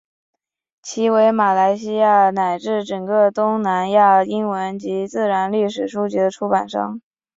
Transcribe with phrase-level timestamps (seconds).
[0.81, 6.99] 其为马来西亚乃至整个东南亚英文及自然历史书籍的出版商。